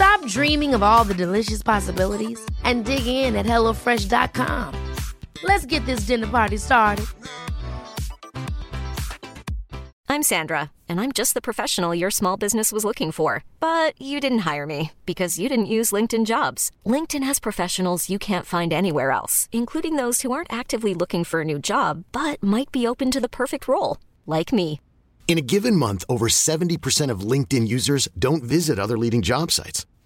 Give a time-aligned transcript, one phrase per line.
[0.00, 4.74] Stop dreaming of all the delicious possibilities and dig in at HelloFresh.com.
[5.42, 7.04] Let's get this dinner party started.
[10.08, 13.44] I'm Sandra, and I'm just the professional your small business was looking for.
[13.60, 16.70] But you didn't hire me because you didn't use LinkedIn jobs.
[16.86, 21.42] LinkedIn has professionals you can't find anywhere else, including those who aren't actively looking for
[21.42, 24.80] a new job but might be open to the perfect role, like me.
[25.28, 29.86] In a given month, over 70% of LinkedIn users don't visit other leading job sites.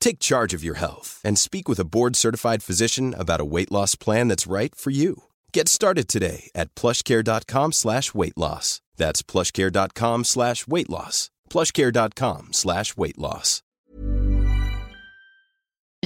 [0.00, 3.94] Take charge of your health and speak with a board-certified physician about a weight loss
[3.94, 5.24] plan that's right for you.
[5.52, 8.80] Get started today at plushcare.com slash weight loss.
[8.96, 11.30] That's plushcare.com slash weight loss.
[11.50, 13.60] plushcare.com slash weight loss.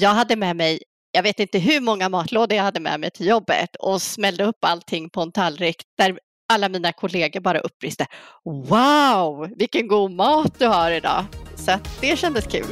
[0.00, 3.27] Jag hade med mig, jag vet inte hur många matlådor jag hade med mig till
[3.27, 6.19] jobbet och smällde upp allting på en tallrik där
[6.53, 8.06] alla mina kollegor bara uppbriste.
[8.44, 11.25] Wow, vilken god mat du har idag!
[11.56, 12.66] Så det kändes kul.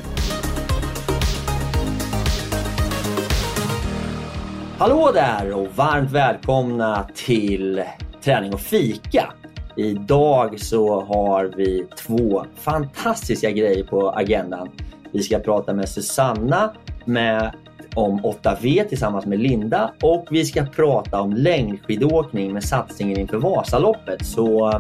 [4.83, 7.83] Hallå där och varmt välkomna till
[8.25, 9.33] Träning och fika.
[9.77, 14.69] Idag så har vi två fantastiska grejer på agendan.
[15.13, 16.73] Vi ska prata med Susanna
[17.05, 17.53] med,
[17.95, 24.27] om 8V tillsammans med Linda och vi ska prata om längdskidåkning med satsningen inför Vasaloppet.
[24.27, 24.73] Så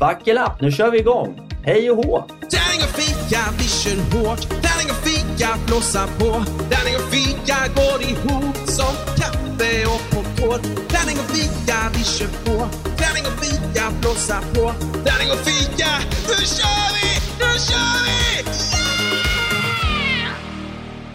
[0.00, 1.48] buckle up, nu kör vi igång!
[1.64, 2.24] Hej och hå!
[2.28, 4.40] Tärning och fika, vi kör hårt.
[4.48, 6.44] Tärning och fika, blåsa på.
[6.70, 9.12] Tärning och fika går ihop som
[9.58, 10.62] kaffe och popcorn.
[10.88, 12.56] Tärning och fika, vi kör på.
[13.00, 14.64] Tärning och fika, blåsa på.
[15.08, 15.90] Tärning och fika,
[16.28, 17.08] nu kör vi!
[17.38, 18.12] Nu kör vi!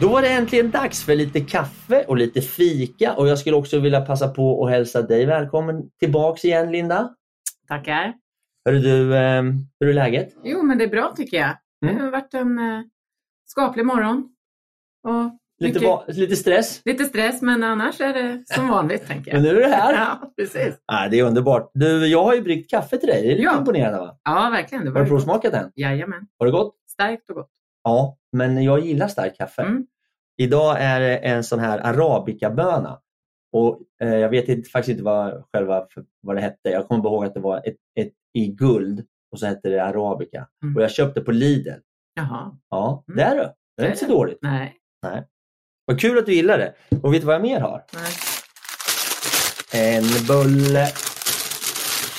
[0.01, 3.79] Då var det äntligen dags för lite kaffe och lite fika och jag skulle också
[3.79, 7.15] vilja passa på att hälsa dig välkommen tillbaks igen Linda.
[7.67, 8.13] Tackar.
[8.65, 9.43] Hörru du, eh,
[9.79, 10.29] hur är läget?
[10.43, 11.57] Jo, men det är bra tycker jag.
[11.81, 12.01] Det Mm.
[12.03, 12.81] har varit en eh,
[13.45, 14.29] skaplig morgon.
[15.07, 16.81] Och Lite, va- lite stress?
[16.85, 19.41] lite stress, men annars är det som vanligt tänker jag.
[19.41, 19.94] Men nu är du här.
[19.94, 20.75] Ja, precis.
[20.85, 21.72] Ah, det är underbart.
[21.73, 23.22] Du, jag har ju bryggt kaffe till dig.
[23.22, 23.57] Det är lite Ja.
[23.57, 24.19] imponerande va?
[24.23, 24.84] Ja, verkligen.
[24.85, 25.72] Det Har var du provsmakat den?
[25.75, 26.28] Jajamän.
[26.38, 26.75] Var det gott?
[26.88, 27.50] Starkt och gott.
[27.84, 29.62] Ja, men jag gillar starkt kaffe.
[29.62, 29.85] Mm.
[30.38, 33.00] Idag är det en sån här arabicaböna.
[33.51, 35.88] Och eh, jag vet inte, faktiskt inte vad, själva,
[36.22, 36.69] vad det hette.
[36.69, 40.47] Jag kommer ihåg att det var ett, ett i guld och så hette det arabica.
[40.63, 40.75] Mm.
[40.75, 41.69] Och jag köpte på Lidl.
[42.13, 42.57] Jaha.
[42.69, 43.17] Ja, Mm.
[43.17, 43.53] det är det.
[43.78, 44.40] Det är inte så dåligt.
[44.41, 44.78] Nej.
[45.87, 46.73] Vad kul att du gillar det.
[47.03, 47.84] Och vet du vad jag mer har?
[47.93, 48.13] Nej.
[49.73, 50.87] En bulle.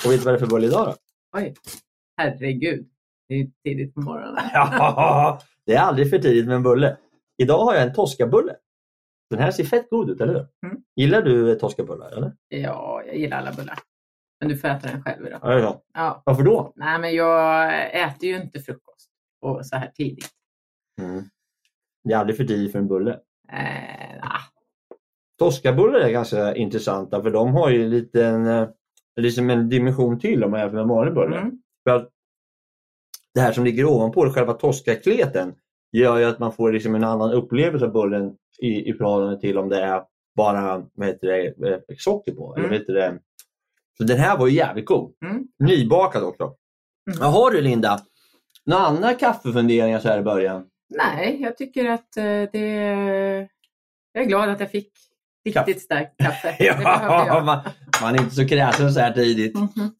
[0.04, 0.94] Och vet du vad det är för bulle idag då?
[1.38, 1.54] Oj.
[2.16, 2.88] Herregud.
[3.28, 4.44] Det är tidigt på morgonen.
[4.52, 6.96] Ja, det är aldrig för tidigt med en bulle.
[7.42, 8.56] Idag har jag en toskabulle.
[9.30, 10.46] Den här ser fett god ut, eller hur?
[10.66, 10.82] Mm.
[10.96, 12.10] Gillar du toskabullar?
[12.10, 12.32] Eller?
[12.48, 13.78] Ja, jag gillar alla bullar.
[14.40, 15.40] Men du får äta den själv idag.
[15.42, 15.82] Ja, ja.
[15.94, 16.22] Ja.
[16.26, 16.72] Varför då?
[16.76, 17.72] Nej, men jag
[18.02, 19.10] äter ju inte frukost
[19.40, 20.30] och så här tidigt.
[21.00, 21.24] Mm.
[22.04, 23.18] Det är aldrig för tidigt för en bulle.
[23.52, 24.40] Eh, nah.
[25.38, 28.68] Toskabullar är ganska intressanta för de har ju lite en,
[29.20, 31.36] liksom en dimension till om man jämför med vanlig bulle.
[31.36, 31.58] mm.
[31.88, 32.08] För att
[33.34, 35.54] det här som ligger ovanpå, själva toskakleten,
[35.92, 39.58] gör ju att man får liksom en annan upplevelse av bullen i, i förhållande till
[39.58, 40.02] om det är
[40.36, 42.54] bara vad heter det, eh, socker på.
[42.54, 42.70] Eller Mm.
[42.70, 43.18] vad heter det?
[43.98, 45.12] Så den här var ju jävligt god.
[45.24, 45.46] Mm.
[45.58, 46.42] Nybakad också.
[46.44, 47.18] Mm.
[47.20, 48.00] Jaha du Linda,
[48.66, 50.66] några andra kaffefunderingar så här i början?
[50.88, 53.48] Nej, jag tycker att eh, det...
[54.12, 54.92] Jag är glad att jag fick
[55.44, 56.56] riktigt starkt kaffe.
[56.64, 57.60] Ja, man,
[58.02, 59.54] man är inte så kräsen så här tidigt.
[59.54, 59.94] Mhm.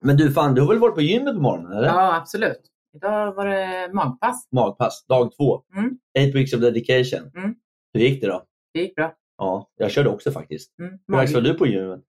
[0.00, 1.72] Men du, fan, du har väl varit på gymmet på morgonen?
[1.72, 1.88] Eller?
[1.88, 2.60] Ja, absolut.
[2.96, 4.48] Idag var det magpass.
[4.52, 5.62] Magpass, dag två.
[5.76, 5.98] Mm.
[6.18, 7.30] Eight weeks of dedication.
[7.36, 7.54] Mm.
[7.92, 8.44] Hur gick det då?
[8.74, 9.14] Det gick bra.
[9.38, 10.78] Ja, jag körde också faktiskt.
[10.78, 10.98] Mm.
[11.08, 12.00] Hur dags var du på gymmet?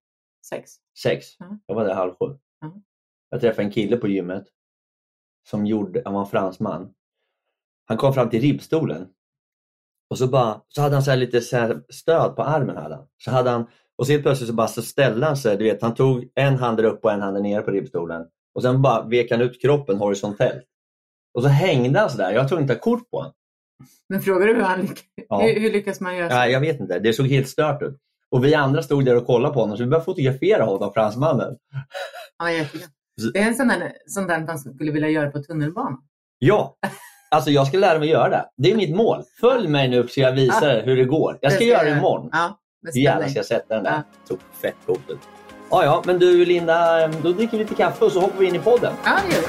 [0.50, 0.72] Sex.
[1.04, 1.40] Sex.
[1.40, 1.60] Mm.
[1.66, 2.26] Jag var där halv sju.
[2.66, 2.82] Mm.
[3.30, 4.46] Jag träffade en kille på gymmet
[5.50, 6.94] som gjorde, han var en fransman.
[7.88, 9.08] Han kom fram till ribbstolen
[10.10, 12.78] och så, bara, så hade han så lite så stöd på armen.
[12.78, 13.06] Hade han.
[13.18, 13.68] Så hade han,
[13.98, 15.58] och så helt plötsligt så bara så ställde han sig.
[15.58, 18.26] Du vet, han tog en hand uppe och en hand nere på ribbstolen.
[18.56, 20.64] Och sen bara vek han ut kroppen horisontellt.
[21.34, 22.32] Och så hängde han sådär.
[22.32, 23.34] Jag tog inte kort på honom.
[24.10, 24.88] Men frågar du hur, han
[25.30, 25.42] Ja.
[25.42, 26.36] hur, hur lyckas man göra så?
[26.36, 27.00] Nej, jag vet inte.
[27.00, 27.98] Det såg helt stört ut.
[28.32, 31.58] Och vi andra stod där och kollade på honom så vi började fotografera honom, fransmannen.
[32.38, 32.90] Ja, jättegott.
[33.34, 36.02] Det är en sån där, sån där man skulle vilja göra på tunnelbanan.
[36.40, 36.78] Ja,
[37.30, 38.46] alltså jag ska lära mig göra det.
[38.58, 39.24] Det är mitt mål.
[39.42, 41.38] Följ mig nu så ska jag visa er hur det går.
[41.42, 42.30] Jag ska Det göra det imorgon.
[42.32, 43.30] Ja, Hur spänning.
[43.30, 43.92] ska jag sätta den där?
[43.92, 44.04] Ja.
[44.28, 45.00] Så fett coolt.
[45.70, 48.56] Ja, ja, men du Linda, då dricker vi lite kaffe och så hoppar vi in
[48.56, 48.94] i podden.
[49.06, 49.48] Ja, det gör vi.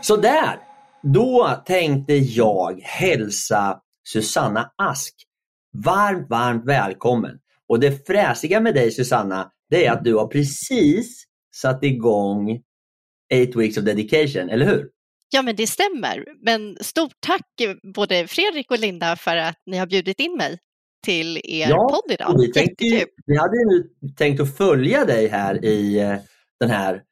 [0.00, 0.58] Sådär!
[1.02, 3.78] Då tänkte jag hälsa
[4.08, 5.14] Susanna Ask
[5.84, 7.38] varmt, varmt välkommen.
[7.72, 11.24] Och det fräsiga med dig Susanna, det är att du har precis
[11.54, 12.60] satt igång
[13.32, 14.88] Eight Weeks of Dedication, eller hur?
[15.30, 16.24] Ja, men det stämmer.
[16.44, 20.58] Men stort tack eh, både Fredrik och Linda för att ni har bjudit in mig
[21.04, 22.36] till er Ja, podd idag.
[22.38, 23.14] Vi, tänkte Jättekul.
[23.26, 26.16] vi hade ju tänkt att följa dig här i eh,
[26.60, 27.02] den här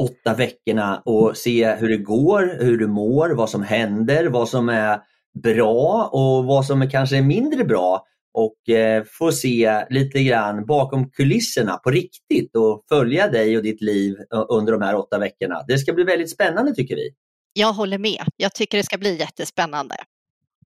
[0.00, 4.68] åtta veckorna och se hur det går, hur du mår, vad som händer, vad som
[4.68, 5.00] är
[5.42, 10.66] bra och vad som är kanske är mindre bra och eh, få se lite grann
[10.66, 14.16] bakom kulisserna på riktigt och följa dig och ditt liv
[14.48, 15.62] under de här åtta veckorna.
[15.68, 17.10] Det ska bli väldigt spännande tycker vi.
[17.52, 18.22] Jag håller med.
[18.36, 19.94] Jag tycker det ska bli jättespännande.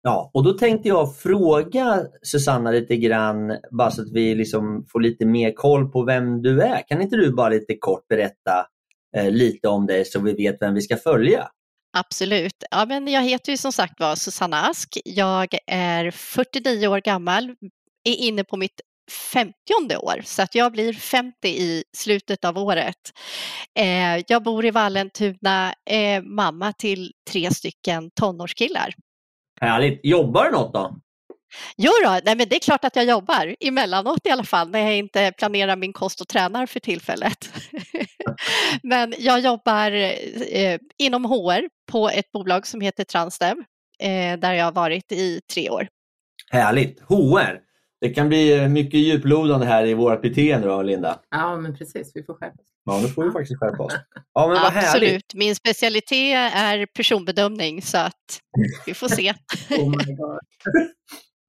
[0.02, 5.02] Ja, och då tänkte jag fråga Susanna lite grann, bara så att vi liksom får
[5.02, 6.88] lite mer koll på vem du är.
[6.88, 8.66] Kan inte du bara lite kort berätta
[9.18, 11.48] eh, lite om dig så vi vet vem vi ska följa?
[11.94, 12.64] Absolut.
[12.72, 14.98] Ja, men jag heter ju som sagt var Susanna Ask.
[15.06, 17.50] Jag är 49 år gammal,
[18.04, 18.82] är inne på mitt
[19.34, 22.96] 50 år, så att jag blir 50 i slutet av året.
[23.80, 28.94] Eh, jag bor i Vallentuna, eh, mamma till tre stycken tonårskillar.
[29.62, 30.00] Härligt!
[30.04, 30.96] Jobbar du något då?
[31.78, 34.80] Jo då, nej men det är klart att jag jobbar emellanåt i alla fall när
[34.80, 37.50] jag inte planerar min kost och tränar för tillfället.
[38.84, 39.92] men jag jobbar
[40.52, 43.58] eh, inom HR på ett bolag som heter Transdev
[44.00, 45.88] eh, där jag har varit i tre år.
[46.52, 47.00] Härligt!
[47.00, 47.60] HR!
[48.02, 51.20] Det kan bli eh, mycket djuplodande här i vårt beteende då, Linda.
[51.30, 52.12] Ja, men precis.
[52.16, 52.68] Vi får skärpa oss.
[52.86, 53.94] Ja, nu får vi faktiskt skärpa oss.
[54.34, 54.90] Ja, men vad härligt!
[54.90, 58.40] Absolut, min specialitet är personbedömning så att
[58.86, 59.34] vi får se.
[59.70, 60.40] Oh my God.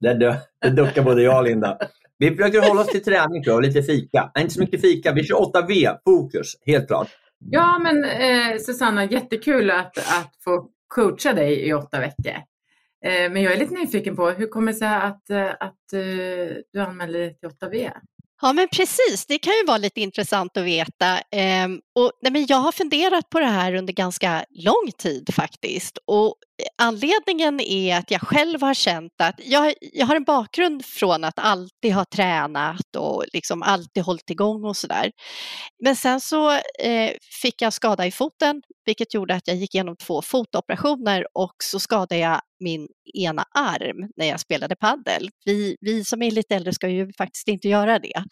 [0.01, 1.79] Det, dö- det duckar både jag och Linda.
[2.19, 4.31] Vi försöker hålla oss till träning tror jag, och lite fika.
[4.35, 5.13] Nej, inte så mycket fika.
[5.13, 7.09] Vi kör 8V, fokus, helt klart.
[7.51, 12.33] Ja, men eh, Susanna, jättekul att, att få coacha dig i åtta veckor.
[13.05, 16.57] Eh, men jag är lite nyfiken på, hur kommer det sig att, eh, att eh,
[16.73, 17.91] du anmälde dig till 8V?
[18.43, 19.27] Ja, men precis.
[19.29, 21.19] Det kan ju vara lite intressant att veta.
[21.33, 25.99] Ehm, och, nej, men jag har funderat på det här under ganska lång tid faktiskt.
[26.07, 26.33] Och eh,
[26.79, 31.39] anledningen är att jag själv har känt att jag, jag har en bakgrund från att
[31.39, 35.13] alltid ha tränat och liksom alltid hållit igång och sådär.
[35.85, 37.11] Men sen så eh,
[37.43, 41.81] fick jag skada i foten, vilket gjorde att jag gick igenom två fotoperationer och så
[41.81, 45.31] skadade jag min ena arm när jag spelade paddel.
[45.45, 48.25] Vi, vi som är lite äldre ska ju faktiskt inte göra det.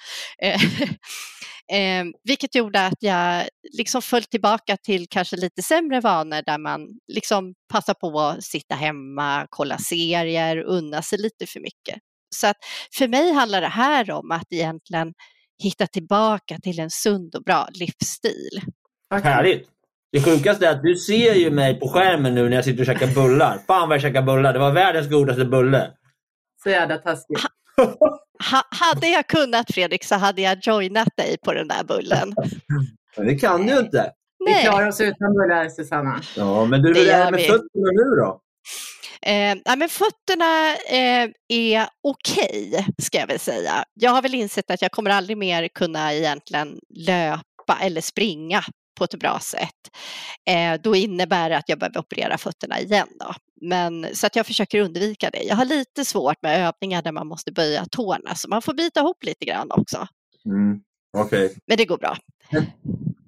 [0.43, 0.61] Eh,
[1.73, 6.81] Eh, vilket gjorde att jag liksom föll tillbaka till kanske lite sämre vanor där man
[7.13, 11.99] liksom passar på att sitta hemma, kolla serier, unna sig lite för mycket.
[12.35, 12.57] Så att
[12.99, 15.13] för mig handlar det här om att egentligen
[15.63, 18.61] hitta tillbaka till en sund och bra livsstil.
[19.11, 19.69] Härligt!
[20.13, 22.87] Det sjukaste är att du ser ju mig på skärmen nu när jag sitter och
[22.87, 23.59] käkar bullar.
[23.67, 24.53] Fan vad jag käkar bullar.
[24.53, 25.93] Det var världens godaste bulle.
[26.63, 27.41] Så jävla taskigt.
[28.51, 32.35] Ha, hade jag kunnat Fredrik så hade jag joinat dig på den där bullen.
[33.17, 34.13] Men det kan du ju inte.
[34.47, 34.65] Vi Nej.
[34.65, 36.21] klarar oss utan bullar, Susanna.
[36.37, 37.47] Ja, men du, Det hur är gör det med vi.
[37.47, 38.41] fötterna nu då?
[39.23, 43.85] Eh, ja, men fötterna eh, är okej, ska jag väl säga.
[43.95, 48.61] Jag har väl insett att jag kommer aldrig mer kunna egentligen löpa eller springa
[48.97, 49.91] på ett bra sätt.
[50.49, 53.09] Eh, då innebär det att jag behöver operera fötterna igen.
[53.21, 53.35] Då.
[53.61, 55.43] Men, så att jag försöker undvika det.
[55.43, 59.01] Jag har lite svårt med övningar där man måste böja tårna, så man får bita
[59.01, 60.07] ihop lite grann också.
[60.47, 60.81] Mm.
[61.19, 61.57] Okej.
[61.67, 62.17] Men det går bra.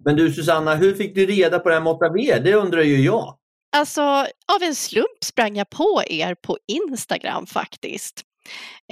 [0.05, 2.43] Men du Susanna, hur fick du reda på det här med 8V?
[2.43, 3.39] Det undrar ju jag.
[3.77, 4.03] Alltså,
[4.53, 8.23] av en slump sprang jag på er på Instagram faktiskt.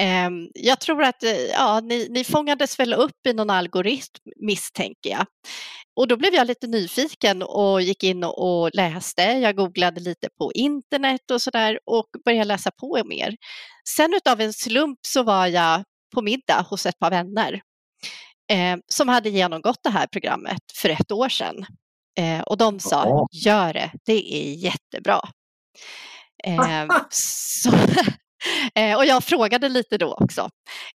[0.01, 5.11] Ehm, Jag tror att eh, ja, ni, ni fångades väl upp i någon algoritm misstänker
[5.11, 5.27] jag.
[5.97, 9.23] Och då blev jag lite nyfiken och gick in och läste.
[9.23, 13.37] Jag googlade lite på internet och sådär och började läsa på mer.
[13.89, 15.85] Sen utav en slump så var jag
[16.15, 17.61] på middag hos ett par vänner
[18.53, 21.67] eh, som hade genomgått det här programmet för ett år sedan.
[22.19, 25.21] Eh, och de sa, gör det, det är jättebra.
[26.45, 27.71] Eh, så,
[28.75, 30.49] eh, och jag frågade lite då också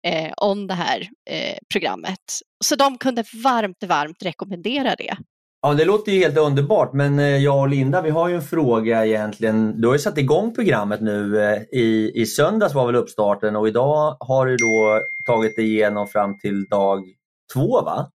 [0.07, 2.19] eh, om det här eh, programmet.
[2.63, 5.17] Så de kunde varmt, varmt rekommendera det.
[5.61, 8.41] Ja, det låter ju helt underbart, men eh, jag och Linda, vi har ju en
[8.41, 9.81] fråga egentligen.
[9.81, 11.43] Du har ju satt igång programmet nu.
[11.43, 16.07] eh, I, I söndags var väl uppstarten och idag har du då tagit dig igenom
[16.07, 17.05] fram till dag
[17.53, 18.11] två, va?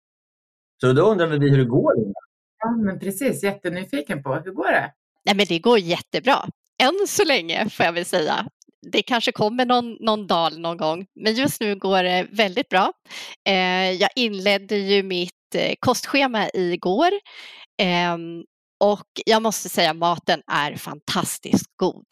[0.81, 2.21] Så då undrar vi hur det går, Linda.
[2.59, 3.43] Ja, men precis.
[3.43, 4.35] Jättenyfiken på.
[4.35, 4.93] Hur går det?
[5.25, 6.37] Nej, men det går jättebra.
[6.83, 8.47] Än så länge får jag väl säga.
[8.93, 12.93] Det kanske kommer någon, någon dal någon gång, men just nu går det väldigt bra.
[13.49, 17.11] Eh, jag inledde ju mitt eh, kostschema igår
[17.83, 18.45] Ehm,
[18.81, 22.07] och jag måste säga maten är fantastiskt god.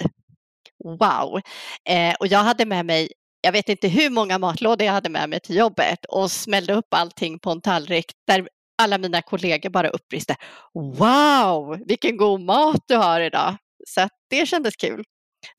[0.84, 1.40] Wow!
[1.88, 3.08] Eh, och jag hade med mig,
[3.40, 6.94] jag vet inte hur många matlådor jag hade med mig till jobbet och smällde upp
[6.94, 8.48] allting på en tallrik där
[8.82, 10.36] alla mina kollegor bara uppryste.
[10.74, 13.56] Wow, vilken god mat du har idag!
[13.86, 15.04] Så det kändes kul.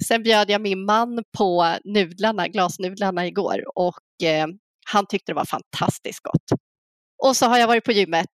[0.07, 4.47] Sen bjöd jag min man på nudlarna, glasnudlarna igår och eh,
[4.85, 6.59] han tyckte det var fantastiskt gott.
[7.23, 8.27] Och så har jag varit på gymmet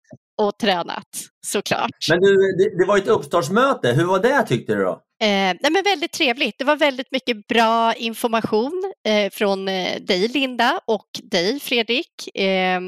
[0.43, 1.09] och tränat
[1.47, 1.91] såklart.
[2.11, 3.93] Men du, det, det var ett uppstartsmöte.
[3.93, 5.04] Hur var det tyckte du då?
[5.23, 6.59] Eh, nej men väldigt trevligt.
[6.59, 12.37] Det var väldigt mycket bra information eh, från eh, dig Linda och dig Fredrik.
[12.37, 12.81] Eh,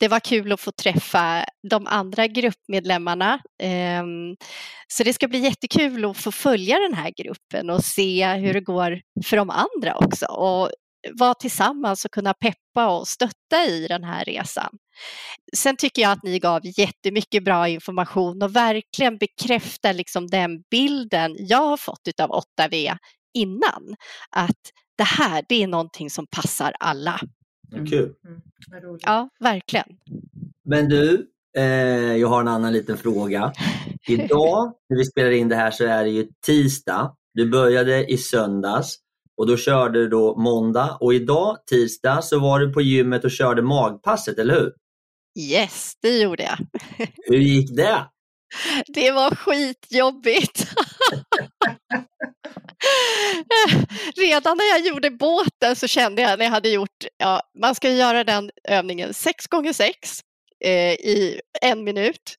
[0.00, 3.40] det var kul att få träffa de andra gruppmedlemmarna.
[3.62, 4.04] Eh,
[4.88, 8.60] så det ska bli jättekul att få följa den här gruppen och se hur det
[8.60, 10.26] går för de andra också.
[10.26, 10.70] Och
[11.18, 14.78] vara tillsammans och kunna peppa och stötta i den här resan.
[15.56, 21.36] Sen tycker jag att ni gav jättemycket bra information och verkligen bekräftar liksom den bilden
[21.38, 22.30] jag har fått av
[22.60, 22.96] 8V
[23.34, 23.96] innan.
[24.30, 24.60] Att
[24.98, 27.20] det här, det är någonting som passar alla.
[27.70, 28.14] Vad Kul.
[28.26, 28.40] Mm.
[29.02, 29.86] Ja, verkligen.
[30.64, 31.64] Men du, eh,
[32.16, 33.52] jag har en annan liten fråga.
[34.08, 37.16] Idag när vi spelar in det här så är det ju tisdag.
[37.34, 38.98] Du började i söndags
[39.36, 43.30] och då körde du då måndag och idag tisdag så var du på gymmet och
[43.30, 44.72] körde magpasset, eller hur?
[45.38, 46.58] Yes, det gjorde jag.
[47.26, 48.06] Hur gick det?
[48.86, 50.66] Det var skitjobbigt.
[54.16, 57.90] Redan när jag gjorde båten så kände jag när jag hade gjort, ja, man ska
[57.90, 60.20] göra den övningen sex gånger sex
[60.64, 62.36] eh, i en minut.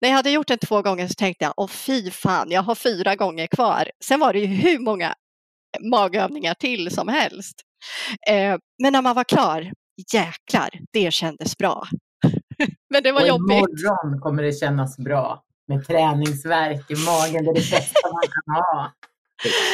[0.00, 2.74] När jag hade gjort den två gånger så tänkte jag, åh fy fan, jag har
[2.74, 3.90] fyra gånger kvar.
[4.04, 5.14] Sen var det ju hur många
[5.90, 7.54] magövningar till som helst.
[8.28, 9.72] Eh, men när man var klar,
[10.12, 11.88] jäklar, det kändes bra.
[12.90, 13.50] men det var och jobbigt.
[13.50, 17.44] imorgon kommer det kännas bra med träningsvärk i magen.
[17.44, 18.92] Det är det bästa man kan ha.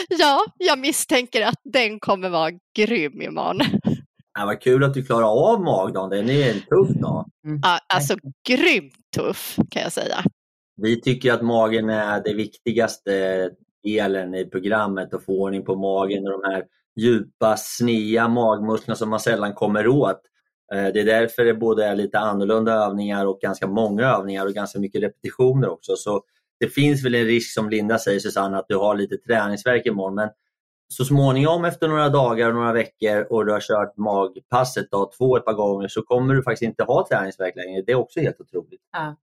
[0.08, 3.60] Ja, jag misstänker att den kommer vara grym imorgon.
[4.38, 6.10] Ja, vad kul att du klarar av magdagen.
[6.10, 7.30] Den är en tuff dag.
[7.46, 7.60] Mm.
[7.62, 8.16] Ja, alltså
[8.48, 10.16] grymt tuff kan jag säga.
[10.76, 13.50] Vi tycker att magen är det viktigaste
[13.84, 16.64] delen i programmet att få ordning på magen och de här
[17.00, 20.20] djupa, snea magmusklerna som man sällan kommer åt.
[20.74, 24.52] Eh, Det är därför det både är lite annorlunda övningar och ganska många övningar och
[24.52, 25.96] ganska mycket repetitioner också.
[25.96, 26.22] Så
[26.60, 30.14] det finns väl en risk som Linda säger Susanne att du har lite träningsvärk imorgon
[30.14, 30.28] men
[30.88, 35.36] så småningom efter några dagar och några veckor och du har kört magpasset dag två
[35.36, 37.82] ett par gånger så kommer du faktiskt inte ha träningsvärk längre.
[37.86, 38.80] Det är också helt otroligt.
[38.92, 39.16] Ja.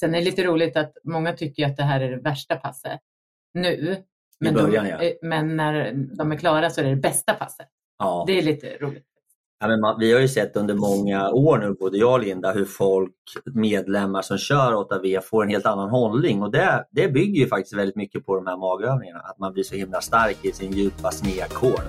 [0.00, 3.00] Sen är det lite roligt att många tycker att det här är det värsta passet
[3.54, 3.96] nu.
[4.40, 5.02] Men, början, de, ja.
[5.02, 7.68] eh, men när de är klara så är det det bästa passet.
[7.98, 8.24] Ja.
[8.26, 9.06] Det är lite roligt.
[9.58, 12.52] Ja, men man, vi har ju sett under många år nu, både jag och Linda,
[12.52, 13.12] hur folk,
[13.54, 17.74] medlemmar som kör 8V får en helt annan hållning och det, det bygger ju faktiskt
[17.74, 19.20] väldigt mycket på de här magövningarna.
[19.20, 21.80] Att man blir så himla stark i sin djupa snedkår.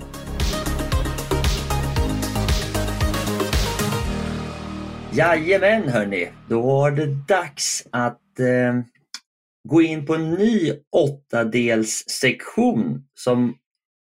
[5.14, 8.74] Jajamän hörni, då var det dags att eh,
[9.70, 13.56] gå in på en ny åttadelssektion som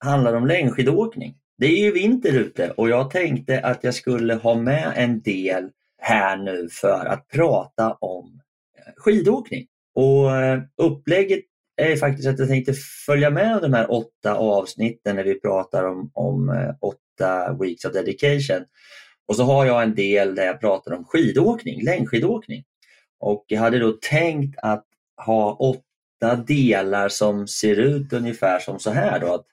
[0.04, 1.34] handlar om längdskidåkning.
[1.58, 5.70] Det är ju vinter ute och jag tänkte att jag skulle ha med en del
[5.98, 8.40] här nu för att prata om
[8.78, 9.66] eh, skidåkning.
[9.94, 11.40] Och eh, upplägget
[11.76, 12.72] är faktiskt att jag tänkte
[13.06, 17.92] följa med de här åtta avsnitten när vi pratar om, om eh, åtta weeks of
[17.92, 18.64] dedication.
[19.28, 22.64] Och så har jag en del där jag pratar om skidåkning, längdskidåkning.
[23.20, 24.84] Och jag hade då tänkt att
[25.26, 29.20] ha åtta delar som ser ut ungefär som så här.
[29.20, 29.46] Då, att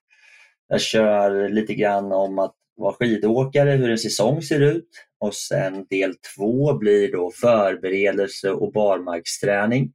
[0.67, 4.89] jag kör lite grann om att vara skidåkare, hur en säsong ser ut.
[5.19, 9.93] Och sen del två blir då förberedelse och barmarksträning.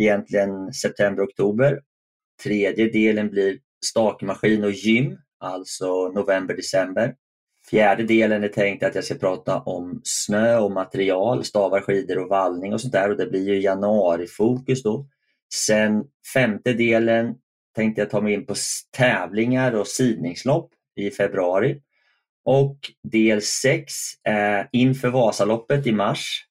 [0.00, 1.80] Egentligen september-oktober.
[2.42, 7.14] Tredje delen blir stakmaskin och gym, alltså november-december.
[7.70, 12.28] Fjärde delen är tänkt att jag ska prata om snö och material, stavar, skidor och
[12.28, 15.06] vallning och sånt där och det blir ju januari-fokus då.
[15.54, 17.34] Sen femte delen
[17.78, 18.54] tänkte jag ta mig in på
[18.96, 21.80] tävlingar och sidningslopp i februari.
[22.44, 23.92] Och del 6
[24.28, 26.44] eh, inför Vasaloppet i mars.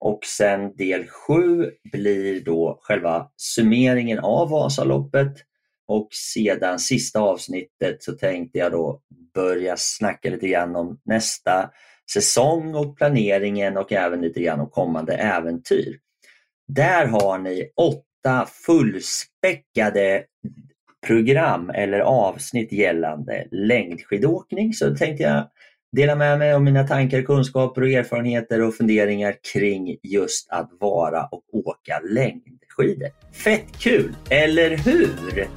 [0.00, 5.32] Och sen del 7 blir då själva summeringen av Vasaloppet.
[5.86, 9.00] Och sedan sista avsnittet så tänkte jag då
[9.34, 11.70] börja snacka lite grann om nästa
[12.12, 15.98] säsong och planeringen och även lite grann om kommande äventyr.
[16.68, 17.72] Där har ni
[18.24, 20.24] åtta fullspäckade
[21.06, 25.48] program eller avsnitt gällande längdskidåkning så tänkte jag
[25.92, 31.24] dela med mig av mina tankar, kunskaper och erfarenheter och funderingar kring just att vara
[31.26, 33.08] och åka längdskidor.
[33.32, 35.48] Fett kul, eller hur?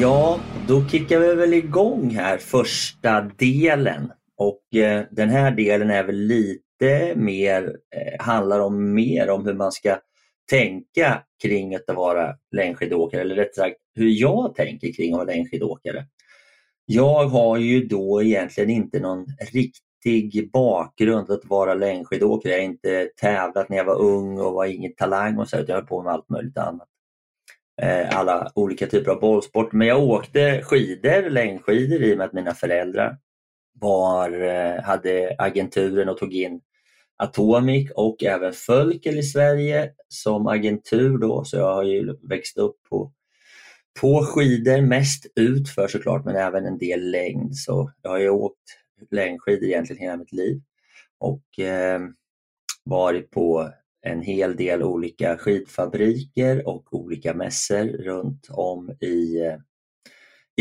[0.00, 6.04] Ja, då kickar vi väl igång här första delen och eh, den här delen är
[6.04, 6.65] väl lite
[7.16, 9.98] mer, eh, handlar om mer om hur man ska
[10.50, 16.06] tänka kring att vara längdskidåkare eller rätt sagt hur jag tänker kring att vara längdskidåkare.
[16.84, 22.52] Jag har ju då egentligen inte någon riktig bakgrund att vara längdskidåkare.
[22.52, 25.66] Jag har inte tävlat när jag var ung och var ingen talang och så, utan
[25.68, 26.88] jag höll på med allt möjligt annat.
[27.82, 29.72] Eh, alla olika typer av bollsport.
[29.72, 33.16] Men jag åkte skidor, längdskidor i och med att mina föräldrar
[33.80, 36.60] var, eh, hade agenturen och tog in
[37.16, 42.76] Atomic och även Fölkel i Sverige som agentur då, så jag har ju växt upp
[42.88, 43.12] på,
[44.00, 47.56] på skidor, mest utför såklart men även en del längd.
[47.56, 48.78] Så jag har ju åkt
[49.10, 50.60] längdskidor egentligen hela mitt liv
[51.18, 52.00] och eh,
[52.84, 53.70] varit på
[54.02, 59.56] en hel del olika skidfabriker och olika mässor runt om i eh,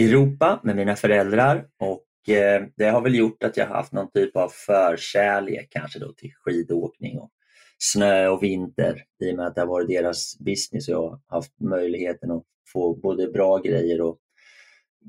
[0.03, 4.35] Europa med mina föräldrar och Eh, det har väl gjort att jag haft någon typ
[4.35, 7.31] av förkärlek kanske då till skidåkning och
[7.77, 11.19] snö och vinter i och med att det har varit deras business och jag har
[11.27, 14.17] haft möjligheten att få både bra grejer och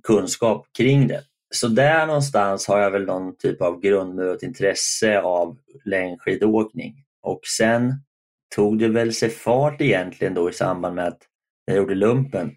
[0.03, 1.23] kunskap kring det.
[1.55, 6.95] Så där någonstans har jag väl någon typ av grundmurat intresse av längdskidåkning.
[7.23, 7.95] Och sen
[8.55, 11.23] tog det väl sig fart egentligen då i samband med att
[11.65, 12.51] jag gjorde lumpen.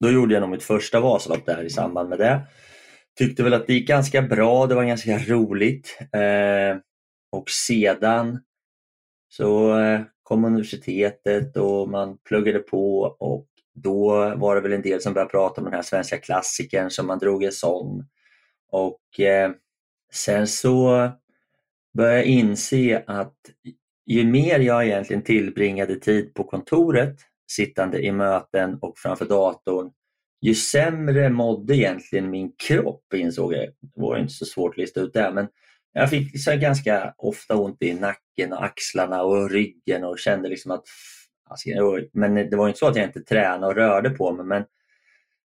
[0.00, 2.40] Då gjorde jag nog mitt första Vasalopp där i samband med det
[3.18, 5.98] tyckte väl att det gick ganska bra, det var ganska roligt.
[6.12, 6.78] Eh,
[7.32, 8.40] och sedan
[9.28, 15.00] så eh, kom universitetet och man pluggade på och då var det väl en del
[15.00, 18.04] som började prata om den här svenska klassikern som man drog en sån.
[18.70, 19.50] Och eh,
[20.12, 21.10] sen så
[21.96, 23.36] började jag inse att
[24.06, 27.16] ju mer jag egentligen tillbringade tid på kontoret,
[27.50, 29.90] sittande i möten och framför datorn,
[30.48, 33.64] ju sämre mådde egentligen min kropp insåg jag.
[33.64, 35.48] Det var inte så svårt att lista ut det men
[35.92, 40.70] jag fick liksom ganska ofta ont i nacken och axlarna och ryggen och kände liksom
[40.70, 40.84] att
[41.50, 41.56] ah,
[42.12, 44.64] men det var inte så att jag inte tränade och rörde på mig men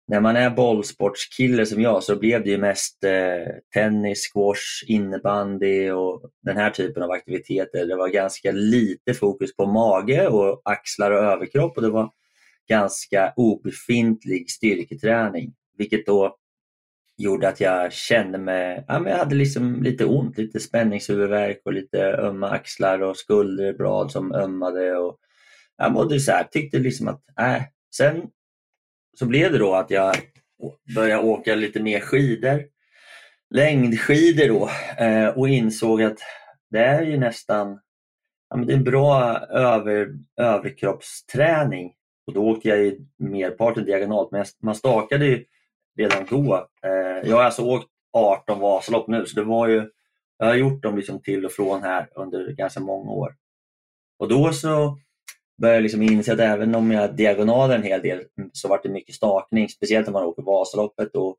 [0.07, 5.91] när man är bollsportskille som jag så blev det ju mest eh, tennis, squash, innebandy
[5.91, 7.85] och den här typen av aktiviteter.
[7.85, 12.09] Det var ganska lite fokus på mage och axlar och överkropp och det var
[12.67, 16.37] ganska obefintlig styrketräning, vilket då
[17.17, 21.73] gjorde att jag kände mig, ja, men jag hade liksom lite ont, lite spänningshuvudvärk och
[21.73, 24.97] lite ömma axlar och skulderblad som ömmade.
[24.97, 25.19] Och
[25.77, 27.63] jag mådde så här, tyckte liksom att, äh.
[27.95, 28.21] Sen
[29.19, 30.15] så blev det då att jag
[30.95, 32.63] började åka lite mer skidor,
[33.49, 34.69] längdskidor då
[35.03, 36.17] eh, och insåg att
[36.69, 37.79] det är ju nästan
[38.49, 41.93] ja, men det är en bra över, överkroppsträning
[42.27, 45.45] och då åkte jag i merparten diagonalt, men man stakade ju
[45.97, 46.67] redan då.
[46.83, 49.89] Eh, jag har alltså åkt 18 Vasalopp nu, så det var ju,
[50.37, 53.35] jag har gjort dem liksom till och från här under ganska många år.
[54.19, 54.97] Och då så
[55.61, 58.89] började liksom inse att även om jag diagonalade en hel del mm, så var det
[58.89, 61.15] mycket stakning, speciellt när man åker Vasaloppet.
[61.15, 61.37] Och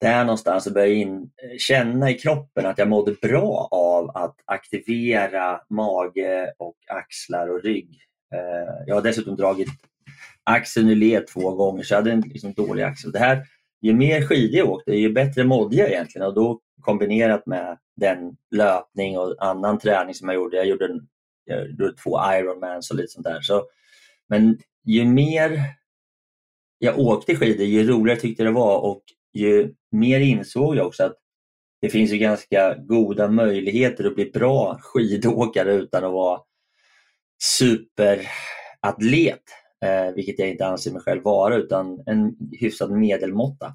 [0.00, 4.10] där någonstans så började jag in, eh, känna i kroppen att jag mådde bra av
[4.16, 7.98] att aktivera mage och axlar och rygg.
[8.34, 9.68] Eh, jag har dessutom dragit
[10.44, 13.12] axeln i led två gånger så jag hade en liksom dålig axel.
[13.12, 13.44] Det här,
[13.82, 18.36] ju mer skidor jag åkte, ju bättre mådde jag egentligen och då kombinerat med den
[18.50, 20.56] löpning och annan träning som jag gjorde.
[20.56, 21.08] Jag gjorde, en,
[21.44, 23.40] jag gjorde två Ironmans och lite sånt där.
[23.40, 23.64] Så,
[24.28, 25.60] men ju mer
[26.78, 29.02] jag åkte skidor, ju roligare tyckte det var och
[29.32, 31.16] ju mer insåg jag också att
[31.80, 36.40] det finns ju ganska goda möjligheter att bli bra skidåkare utan att vara
[37.58, 39.42] superatlet,
[39.84, 43.74] eh, vilket jag inte anser mig själv vara, utan en hyfsad medelmåtta.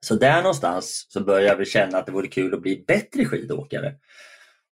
[0.00, 3.94] Så där någonstans så började jag känna att det vore kul att bli bättre skidåkare.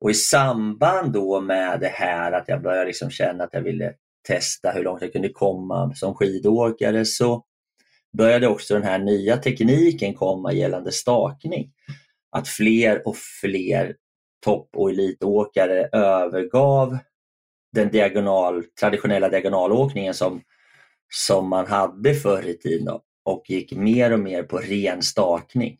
[0.00, 3.92] Och i samband då med det här att jag började liksom känna att jag ville
[4.28, 7.44] testa hur långt jag kunde komma som skidåkare så
[8.18, 11.72] började också den här nya tekniken komma gällande stakning.
[12.30, 13.94] Att fler och fler
[14.44, 16.98] topp och elitåkare övergav
[17.72, 20.42] den diagonal, traditionella diagonalåkningen som,
[21.14, 25.78] som man hade förr i tiden och gick mer och mer på ren stakning.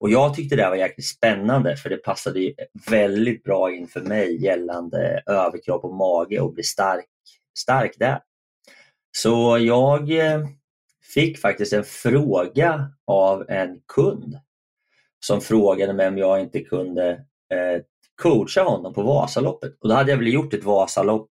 [0.00, 2.52] Och jag tyckte det var jäkligt spännande för det passade
[2.90, 7.08] väldigt bra in för mig gällande överkropp och mage och bli stark,
[7.58, 8.20] stark där.
[9.16, 10.46] Så jag eh,
[11.14, 14.38] fick faktiskt en fråga av en kund
[15.26, 17.10] som frågade mig om jag inte kunde
[17.52, 17.82] eh,
[18.22, 19.76] coacha honom på Vasaloppet.
[19.80, 21.30] Och då hade jag väl gjort ett Vasalopp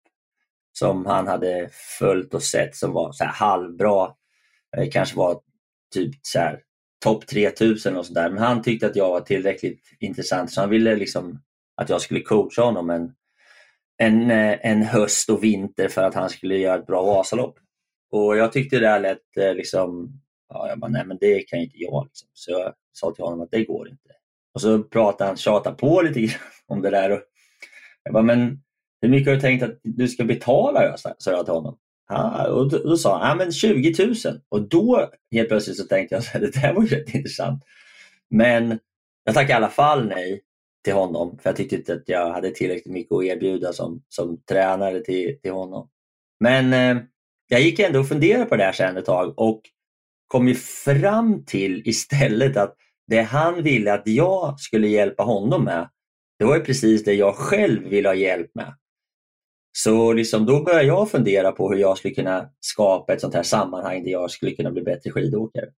[0.79, 1.69] som han hade
[1.99, 4.11] följt och sett som var så här halvbra.
[4.77, 5.41] Det kanske var
[5.93, 6.59] typ så här
[7.03, 8.29] topp 3000 och sådär.
[8.29, 11.41] Men han tyckte att jag var tillräckligt intressant så han ville liksom
[11.75, 13.13] att jag skulle coacha honom en,
[13.97, 17.55] en, eh, en höst och vinter för att han skulle göra ett bra Vasalopp.
[18.11, 20.19] Och jag tyckte det där lät eh, liksom,
[20.49, 22.05] ja, jag bara, nej men det kan inte jag.
[22.05, 22.29] Liksom.
[22.33, 24.14] Så jag sa till honom att det går inte.
[24.55, 27.11] Och så pratade han, tjatade på lite grann om det där.
[27.11, 27.19] Och
[28.03, 28.61] jag bara, men
[29.01, 30.97] hur mycket har du tänkt att du ska betala?
[30.97, 31.77] sa jag till honom.
[32.07, 34.15] Ah, och då, då sa han, ah, men 20 000.
[34.49, 37.63] Och då helt plötsligt så tänkte jag att det där var ju rätt intressant.
[38.29, 38.79] Men
[39.23, 40.41] jag tackade i alla fall nej
[40.83, 44.41] till honom för jag tyckte inte att jag hade tillräckligt mycket att erbjuda som, som
[44.49, 45.89] tränare till, till honom.
[46.39, 47.03] Men eh,
[47.47, 49.61] jag gick ändå och funderade på det här sen ett tag och
[50.27, 52.75] kom ju fram till istället att
[53.07, 55.89] det han ville att jag skulle hjälpa honom med,
[56.39, 58.75] det var ju precis det jag själv ville ha hjälp med.
[59.77, 63.43] Så liksom, då började jag fundera på hur jag skulle kunna skapa ett sånt här
[63.43, 65.69] sammanhang där jag skulle kunna bli bättre skidåkare.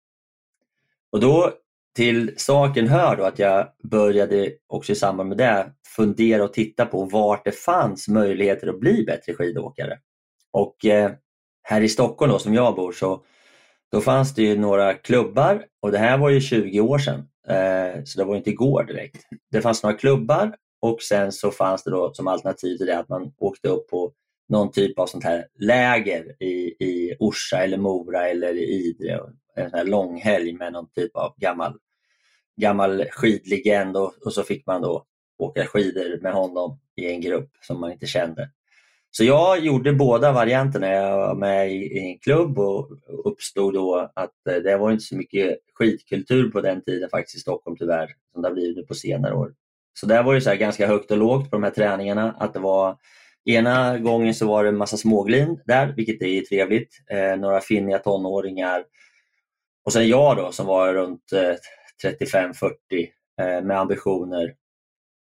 [1.11, 1.53] Och då
[1.95, 6.85] till saken hör då att jag började också i samband med det fundera och titta
[6.85, 9.99] på vart det fanns möjligheter att bli bättre skidåkare.
[10.51, 11.11] Och eh,
[11.63, 13.23] här i Stockholm då, som jag bor så
[13.91, 18.03] då fanns det ju några klubbar och det här var ju 20 år sedan eh,
[18.03, 19.25] så det var inte igår direkt.
[19.51, 23.09] Det fanns några klubbar och sen så fanns det då som alternativ till det att
[23.09, 24.13] man åkte upp på
[24.49, 29.19] någon typ av sånt här läger i, i Orsa eller Mora eller i Idre.
[29.55, 31.73] En sån här långhelg med någon typ av gammal,
[32.61, 35.05] gammal skidlegend och, och så fick man då
[35.37, 38.49] åka skidor med honom i en grupp som man inte kände.
[39.17, 40.87] Så jag gjorde båda varianterna.
[40.87, 42.89] Jag var med i, en klubb och
[43.25, 47.39] uppstod då att eh, det var inte så mycket skidkultur på den tiden faktiskt i
[47.39, 49.53] Stockholm tyvärr, som det har blivit nu på senare år.
[49.99, 52.35] Så där var det så ganska högt och lågt på de här träningarna.
[52.39, 52.97] Att det var,
[53.45, 56.89] ena gången så var det en massa småglin där, vilket är trevligt.
[57.11, 58.83] Eh, några finniga tonåringar.
[59.85, 62.71] Och sen jag då som var runt eh, 35-40
[63.41, 64.55] eh, med ambitioner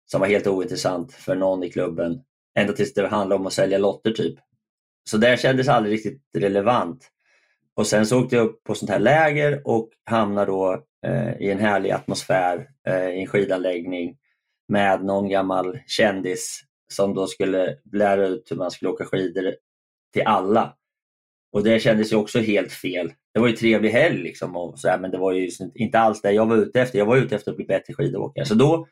[0.07, 2.22] som var helt ointressant för någon i klubben.
[2.59, 4.38] Ända tills det handlade om att sälja lotter typ.
[5.11, 7.09] Så det kändes aldrig riktigt relevant.
[7.75, 11.51] Och sen så åkte jag upp på sånt här läger och hamnade då eh, i
[11.51, 14.16] en härlig atmosfär eh, i en skidanläggning
[14.68, 16.61] med någon gammal kändis
[16.92, 19.55] som då skulle lära ut hur man skulle åka skidor
[20.12, 20.75] till alla.
[21.53, 23.12] Och det kändes ju också helt fel.
[23.35, 25.99] Det var ju trevlig helg liksom och så här, men det var ju liksom inte
[25.99, 26.99] alls det jag var ute efter.
[26.99, 28.44] Jag var ute efter att bli bättre skidåkare.
[28.44, 28.87] Så då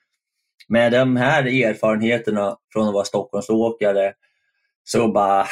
[0.68, 4.12] med de här erfarenheterna från att vara Stockholmsåkare
[4.84, 5.46] så bara,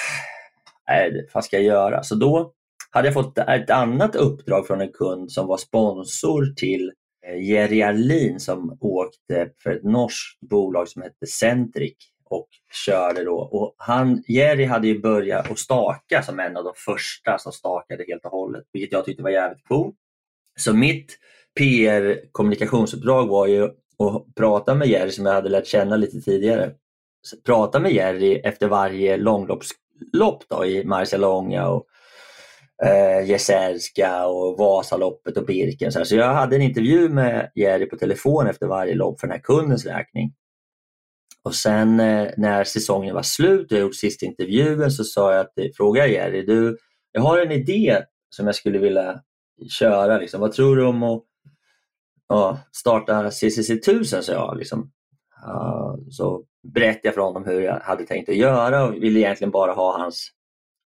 [0.89, 2.03] nej, vad ska jag göra?
[2.03, 2.53] Så då
[2.91, 6.93] hade jag fått ett annat uppdrag från en kund som var sponsor till
[7.27, 12.49] eh, Jerry Alin som åkte för ett norskt bolag som hette Centric och
[12.87, 13.37] körde då.
[13.37, 18.05] Och han, Jerry hade ju börjat att staka som en av de första som stakade
[18.09, 19.97] helt och hållet, vilket jag tyckte var jävligt coolt.
[20.57, 21.19] Så mitt
[21.59, 26.71] PR kommunikationsuppdrag var ju och prata med Jerry som jag hade lärt känna lite tidigare.
[27.47, 31.87] Prata med Jerry efter varje långloppslopp då, i Marcialonga och
[32.85, 35.93] eh, Jeserska och Vasaloppet och Birken.
[35.93, 39.37] Så, så jag hade en intervju med Jerry på telefon efter varje lopp för den
[39.37, 40.33] här kundens räkning.
[41.45, 45.41] Och sen eh, när säsongen var slut och jag gjort sista intervjun så sa jag
[45.41, 46.79] att, fråga Jerry, du,
[47.13, 47.99] jag har en idé
[48.31, 49.21] som jag skulle vilja
[49.71, 50.19] köra.
[50.19, 50.41] Liksom.
[50.41, 51.23] Vad tror du om att
[52.29, 54.23] ja, starta CCC 1000?
[54.23, 54.57] sa jag.
[54.59, 54.91] Liksom.
[55.47, 59.51] Uh, så berättade jag för honom hur jag hade tänkt att göra och ville egentligen
[59.51, 60.31] bara ha hans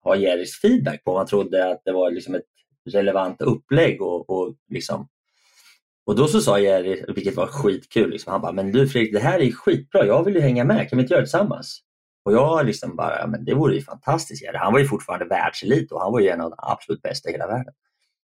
[0.05, 2.43] ha Jerrys feedback på om han trodde att det var liksom ett
[2.91, 4.03] relevant upplägg.
[4.03, 5.09] Och, och, liksom.
[6.07, 9.21] och då så sa Jerry, vilket var skitkul, liksom, han bara, men du Fredrik, det
[9.21, 11.83] här är skitbra, jag vill ju hänga med, kan vi inte göra det tillsammans?
[12.25, 14.43] Och jag liksom bara, men det vore ju fantastiskt.
[14.43, 14.57] Jerry.
[14.57, 17.33] Han var ju fortfarande världselit och han var ju en av de absolut bästa i
[17.33, 17.75] hela världen.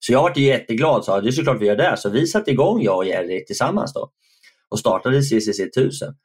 [0.06, 1.98] Så jag var jätteglad och sa, det är såklart vi gör det.
[1.98, 4.12] Så vi satte igång, jag och Jerry tillsammans då
[4.70, 6.16] och startade CCC 1000.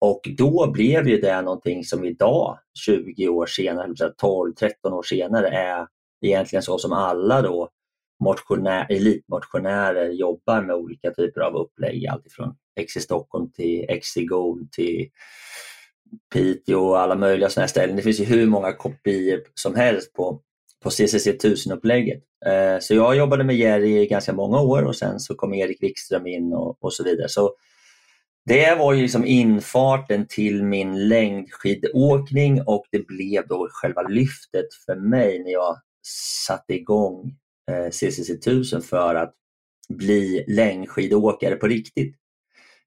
[0.00, 3.88] Och då blev ju det någonting som idag, 20 år senare,
[4.22, 5.86] 12-13 år senare, är
[6.26, 7.68] egentligen så som alla då
[8.24, 12.06] motionär, elitmotionärer jobbar med olika typer av upplägg.
[12.06, 12.54] Alltifrån
[12.86, 15.08] XC Stockholm till XC Gold till
[16.32, 17.96] Piteå och alla möjliga sådana ställen.
[17.96, 20.40] Det finns ju hur många kopior som helst på,
[20.84, 22.22] på CCC 1000-upplägget.
[22.46, 25.82] Eh, så jag jobbade med Jerry i ganska många år och sen så kom Erik
[25.82, 27.28] Wikström in och, och så vidare.
[27.28, 27.54] Så
[28.46, 34.96] det var ju liksom infarten till min längdskidåkning och det blev då själva lyftet för
[34.96, 35.76] mig när jag
[36.46, 37.34] satte igång
[37.70, 39.34] eh, CCC 1000 för att
[39.88, 42.16] bli längdskidåkare på riktigt.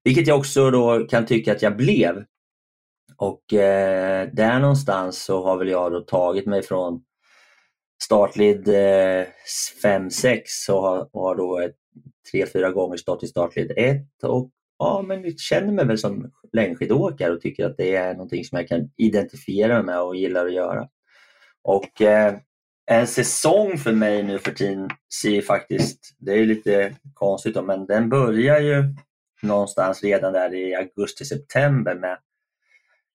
[0.04, 2.24] Vilket jag också då kan tycka att jag blev.
[3.16, 7.02] Och eh, där någonstans så har väl jag då tagit mig från
[8.02, 8.68] startled
[9.84, 11.76] 5-6 och eh, har, har då ett,
[12.30, 16.32] tre, fyra gånger stått i startled 1 och ja, men jag känner mig väl som
[16.52, 20.46] längdskidåkare och tycker att det är någonting som jag kan identifiera mig med och gillar
[20.46, 20.88] att göra.
[21.62, 22.34] Och eh,
[22.90, 24.90] en säsong för mig nu för tiden
[25.22, 28.84] ser faktiskt, det är lite konstigt då, men den börjar ju
[29.42, 32.18] någonstans redan där i augusti-september med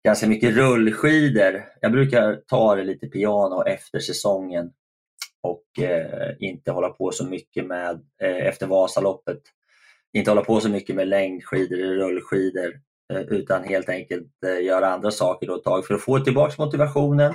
[0.04, 1.66] ganska mycket rullskidor.
[1.82, 4.72] Jag brukar ta det lite piano efter säsongen
[5.42, 9.42] och eh, inte hålla på så mycket med eh, efter Vasaloppet
[10.14, 12.74] inte hålla på så mycket med längdskidor eller rullskidor
[13.14, 16.54] eh, utan helt enkelt eh, göra andra saker då ett tag för att få tillbaka
[16.58, 17.34] motivationen.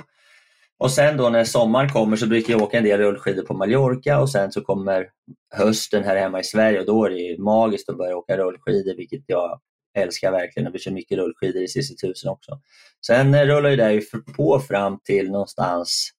[0.77, 4.19] Och sen då när sommaren kommer så brukar jag åka en del rullskidor på Mallorca
[4.19, 5.09] och sen så kommer
[5.55, 9.23] hösten här hemma i Sverige och då är det magiskt att börja åka rullskidor vilket
[9.25, 9.59] jag
[9.97, 12.59] älskar verkligen och vi kör mycket rullskidor i CC 1000 också.
[13.05, 16.11] Sen eh, rullar rullar det på fram till någonstans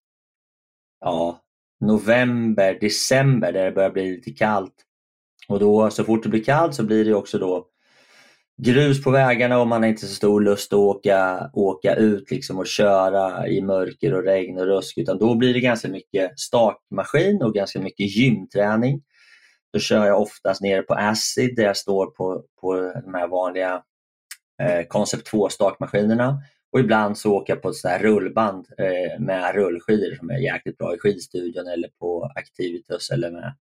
[1.01, 1.41] ja,
[1.81, 4.75] november, december där det börjar bli lite kallt.
[5.49, 7.67] Och då så fort det blir kallt så blir det också då
[8.63, 12.59] grus på vägarna och man har inte så stor lust att åka, åka ut liksom
[12.59, 17.43] och köra i mörker och regn och rusk utan då blir det ganska mycket stakmaskin
[17.43, 19.03] och ganska mycket gymträning.
[19.73, 23.83] Då kör jag oftast nere på Acid där jag står på, på de här vanliga
[24.63, 29.55] eh, Concept 2 stakmaskinerna och ibland så åker jag på ett här rullband eh, med
[29.55, 33.55] rullskidor som är jäkligt bra i skidstudion eller på Activitus eller med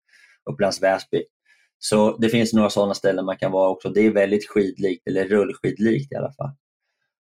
[0.50, 1.24] Upplands Väsby.
[1.78, 3.88] Så det finns några sådana ställen man kan vara också.
[3.88, 6.50] Det är väldigt skidlikt, eller rullskidlikt i alla fall.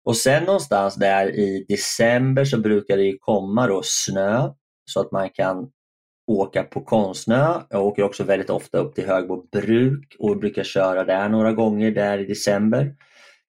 [0.03, 4.53] Och sen någonstans där i december så brukar det komma då snö
[4.85, 5.71] så att man kan
[6.29, 7.61] åka på konstsnö.
[7.69, 11.91] Jag åker också väldigt ofta upp till Högbo bruk och brukar köra där några gånger
[11.91, 12.95] där i december,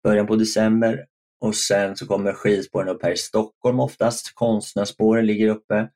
[0.04, 1.04] början på december.
[1.40, 4.34] Och sen så kommer skidspåren upp här i Stockholm oftast.
[4.34, 5.88] Konstsnöspåren ligger uppe.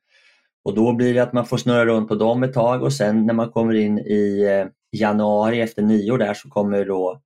[0.65, 3.25] Och då blir det att man får snurra runt på dem ett tag och sen
[3.25, 4.67] när man kommer in i eh,
[4.99, 7.21] januari efter nyår där så kommer då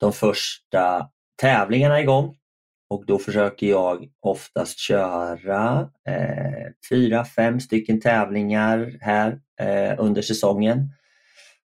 [0.00, 1.08] de första
[1.40, 2.36] tävlingarna igång.
[2.90, 10.92] Och då försöker jag oftast köra eh, fyra, fem stycken tävlingar här eh, under säsongen.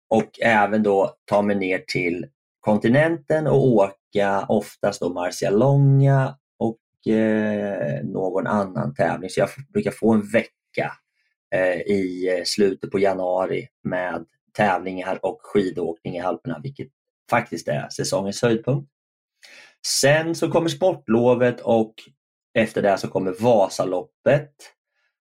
[0.09, 2.27] Och även då ta mig ner till
[2.61, 9.31] kontinenten och åka oftast då Marcialonga och eh, någon annan tävling.
[9.31, 10.93] Så jag brukar få en vecka
[11.55, 16.89] eh, i eh, slutet på januari med tävlingar och skidåkning i Alperna, vilket
[17.31, 18.94] faktiskt är säsongens höjdpunkt.
[19.87, 21.95] Sen så kommer sportlovet och
[22.59, 24.53] efter det så kommer Vasaloppet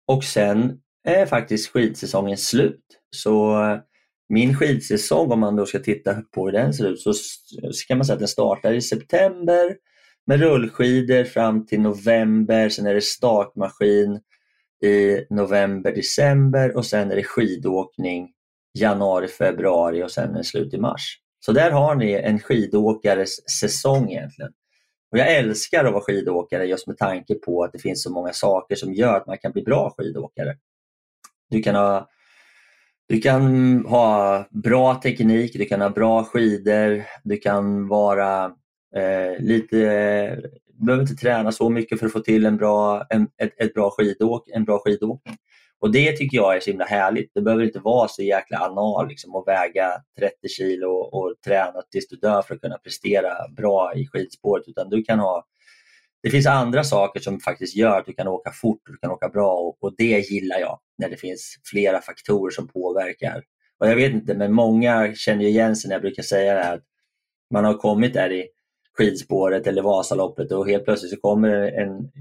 [0.08, 2.86] och sen är faktiskt skidsäsongen slut.
[3.16, 3.80] Så eh,
[4.30, 7.14] min skidsäsong, om man då ska titta på hur den ser ut, så
[7.88, 9.76] kan man säga att den startar i september
[10.28, 12.70] med rullskidor fram till november.
[12.70, 14.20] Sen är det startmaskin
[14.84, 18.30] i november, december och sen är det skidåkning
[18.80, 21.18] januari, februari och sen är det slut i mars.
[21.46, 24.52] Så där har ni en skidåkares säsong egentligen.
[25.12, 28.34] Och jag älskar att vara skidåkare just med tanke på att det finns så många
[28.34, 30.56] saker som gör att man kan bli bra skidåkare.
[31.50, 32.10] Du kan ha,
[33.08, 38.46] du kan ha bra teknik, du kan ha bra skidor, du kan vara
[38.96, 39.78] eh, lite
[40.82, 43.74] du behöver inte träna så mycket för att få till en bra, en, ett, ett
[43.74, 45.36] bra skidåk, en bra skidåkning.
[45.82, 47.32] Och det tycker jag är så himla härligt.
[47.34, 51.82] Det behöver inte vara så jäkla anal liksom, och väga 30 kilo och, och träna
[51.92, 54.68] tills du dör för att kunna prestera bra i skidspåret.
[54.68, 55.46] Utan du kan ha,
[56.24, 59.12] det finns andra saker som faktiskt gör att du kan åka fort och du kan
[59.12, 63.44] åka bra och, och det gillar jag när det finns flera faktorer som påverkar.
[63.80, 66.76] Och Jag vet inte, men många känner igen sig när jag brukar säga det här
[66.76, 66.84] att
[67.54, 68.48] man har kommit där i
[68.98, 72.12] skidspåret eller Vasaloppet och helt plötsligt så kommer en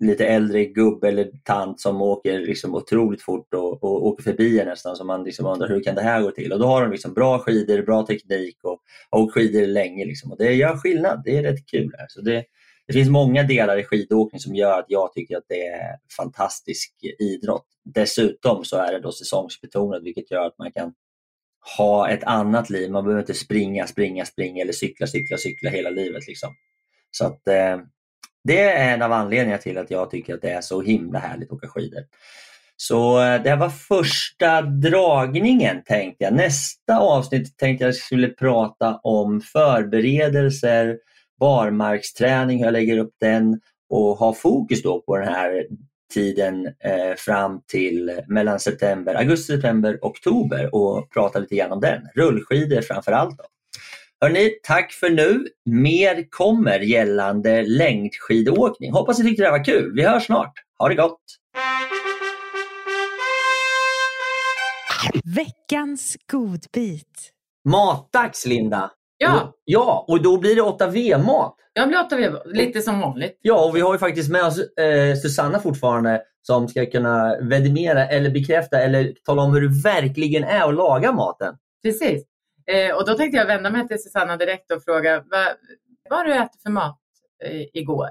[0.00, 4.66] lite äldre gubbe eller tant som åker liksom otroligt fort och, och åker förbi en
[4.68, 4.96] nästan.
[4.96, 6.52] Så man liksom undrar hur kan det här gå till?
[6.52, 10.04] Och då har de liksom bra skidor, bra teknik och har åkt skidor länge.
[10.04, 10.32] Liksom.
[10.32, 11.22] Och det gör skillnad.
[11.24, 11.94] Det är rätt kul.
[11.98, 12.06] Här.
[12.08, 12.44] Så det,
[12.86, 16.94] det finns många delar i skidåkning som gör att jag tycker att det är fantastisk
[17.18, 17.66] idrott.
[17.84, 20.92] Dessutom så är det då säsongsbetonat vilket gör att man kan
[21.76, 22.90] ha ett annat liv.
[22.90, 26.26] Man behöver inte springa, springa, springa eller cykla, cykla, cykla hela livet.
[26.26, 26.54] Liksom.
[27.10, 27.78] Så att, eh,
[28.48, 31.48] det är en av anledningarna till att jag tycker att det är så himla härligt
[31.48, 32.00] att åka skidor.
[32.76, 36.34] Så eh, det var första dragningen tänkte jag.
[36.34, 40.98] Nästa avsnitt tänkte jag skulle prata om förberedelser,
[41.40, 45.66] barmarksträning, hur jag lägger upp den och ha fokus då på den här
[46.14, 52.08] tiden eh, fram till mellan september, augusti, september, oktober och prata lite grann om den.
[52.14, 53.38] Rullskidor framför allt.
[53.38, 53.44] Då.
[54.20, 55.46] Hörrni, tack för nu.
[55.64, 58.92] Mer kommer gällande längdskidåkning.
[58.92, 59.92] Hoppas ni tyckte det var kul.
[59.94, 60.52] Vi hörs snart.
[60.78, 61.20] Ha det gott!
[65.36, 67.30] Veckans godbit.
[67.68, 68.90] Matdags Linda!
[69.18, 69.42] Ja.
[69.42, 71.54] Och, ja, och då blir det 8V-mat.
[71.72, 73.38] Jag blir 8V, lite som vanligt.
[73.42, 78.06] Ja, och vi har ju faktiskt med oss eh, Susanna fortfarande som ska kunna vedimera
[78.06, 81.54] eller bekräfta eller tala om hur det verkligen är att laga maten.
[81.82, 82.24] Precis.
[82.70, 85.46] Eh, och då tänkte jag vända mig till Susanna direkt och fråga vad,
[86.10, 87.00] vad du ätit för mat
[87.44, 88.08] eh, igår?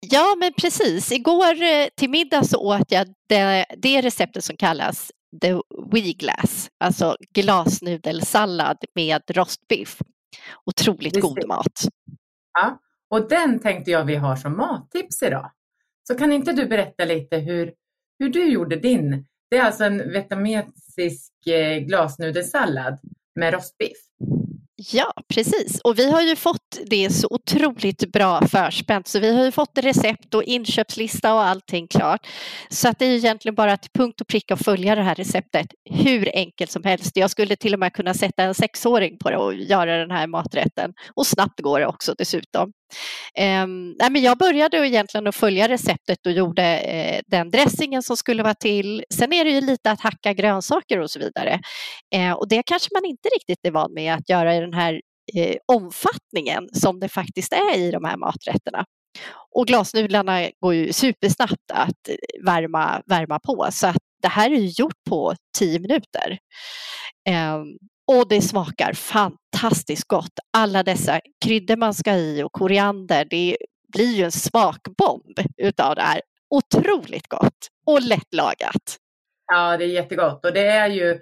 [0.00, 1.12] Ja, men precis.
[1.12, 5.52] Igår eh, till middag så åt jag det, det receptet som kallas the
[5.92, 9.98] wee glass, alltså glasnudelsallad med rostbiff.
[10.66, 11.22] Otroligt Visst.
[11.22, 11.88] god mat.
[12.52, 12.78] Ja,
[13.10, 15.50] och den tänkte jag vi har som mattips idag.
[16.08, 17.72] Så kan inte du berätta lite hur,
[18.18, 19.26] hur du gjorde din?
[19.50, 22.98] Det är alltså en vietnamesisk eh, glasnudelsallad
[23.40, 23.98] med rostbiff.
[24.90, 25.80] Ja, precis.
[25.80, 29.78] Och vi har ju fått det så otroligt bra förspänt så vi har ju fått
[29.78, 32.26] recept och inköpslista och allting klart.
[32.70, 35.66] Så att det är egentligen bara till punkt och pricka att följa det här receptet
[35.90, 37.16] hur enkelt som helst.
[37.16, 40.26] Jag skulle till och med kunna sätta en sexåring på det och göra den här
[40.26, 40.92] maträtten.
[41.14, 42.72] Och snabbt går det också dessutom.
[43.34, 43.66] Eh,
[43.98, 48.42] nej, men jag började egentligen att följa receptet och gjorde eh, den dressingen som skulle
[48.42, 49.04] vara till.
[49.14, 51.60] Sen är det ju lite att hacka grönsaker och så vidare.
[52.14, 55.00] Eh, och det kanske man inte riktigt är van med att göra i den här
[55.36, 58.84] eh, omfattningen som det faktiskt är i de här maträtterna.
[59.54, 64.80] Och glasnudlarna går ju supersnabbt att eh, värma, värma på så att det här är
[64.80, 66.38] gjort på tio minuter.
[67.28, 67.66] Ehm,
[68.12, 70.32] och det smakar fantastiskt gott.
[70.56, 73.56] Alla dessa kryddor man ska i och koriander, det
[73.92, 76.20] blir ju en smakbomb utav det här.
[76.50, 78.98] Otroligt gott och lättlagat.
[79.46, 81.20] Ja, det är jättegott och det är ju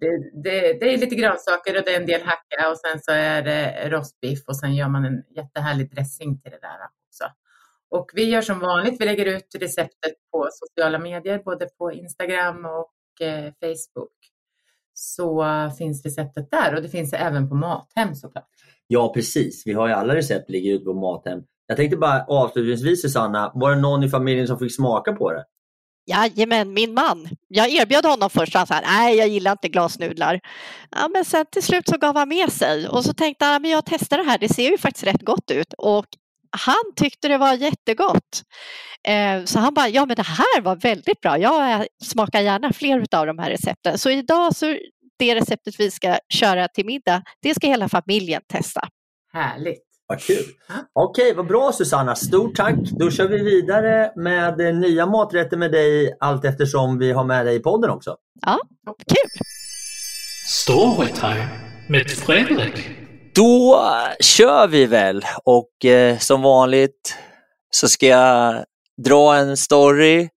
[0.00, 3.12] det, det, det är lite grönsaker och det är en del hacka och sen så
[3.12, 6.78] är det rostbiff och sen gör man en jättehärlig dressing till det där
[7.08, 7.24] också.
[7.90, 12.64] Och vi gör som vanligt, vi lägger ut receptet på sociala medier, både på Instagram
[12.64, 14.31] och eh, Facebook
[14.94, 15.44] så
[15.78, 18.48] finns receptet där och det finns även på Mathem såklart.
[18.86, 19.62] Ja, precis.
[19.66, 21.42] Vi har ju alla recept ligger ute på Mathem.
[21.66, 25.44] Jag tänkte bara avslutningsvis Susanna, var det någon i familjen som fick smaka på det?
[26.06, 27.28] Jajamän, min man.
[27.48, 30.40] Jag erbjöd honom först, han sa nej jag gillar inte glasnudlar.
[30.90, 33.70] Ja, men sen till slut så gav han med sig och så tänkte han, men
[33.70, 35.72] jag testar det här, det ser ju faktiskt rätt gott ut.
[35.78, 36.06] Och
[36.52, 38.42] han tyckte det var jättegott.
[39.08, 43.06] Eh, så han bara, ja men det här var väldigt bra, jag smakar gärna fler
[43.16, 43.98] av de här recepten.
[43.98, 44.76] Så idag så
[45.18, 48.88] det receptet vi ska köra till middag, det ska hela familjen testa.
[49.32, 49.82] Härligt!
[50.06, 50.44] Vad kul!
[50.92, 52.74] Okej, vad bra Susanna, stort tack!
[52.74, 57.56] Då kör vi vidare med nya maträtter med dig allt eftersom vi har med dig
[57.56, 58.16] i podden också.
[58.40, 58.58] Ja,
[59.06, 59.30] kul!
[60.46, 61.48] Storytime
[61.88, 62.90] med Fredrik.
[63.34, 63.80] Då
[64.20, 67.16] kör vi väl och eh, som vanligt
[67.70, 68.64] så ska jag
[69.04, 70.28] dra en story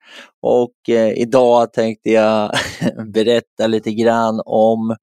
[0.43, 2.55] och eh, idag tänkte jag
[3.15, 4.97] berätta lite grann om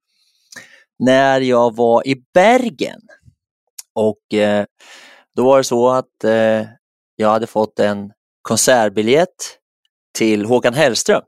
[1.00, 3.02] när jag var i Bergen.
[3.96, 4.66] Och eh,
[5.36, 6.66] Då var det så att eh,
[7.16, 8.12] jag hade fått en
[8.42, 9.58] konsertbiljett
[10.18, 11.22] till Håkan Hellström.